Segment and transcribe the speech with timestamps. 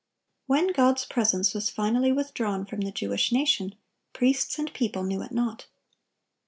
[0.47, 3.75] When God's presence was finally withdrawn from the Jewish nation,
[4.13, 5.67] priests and people knew it not.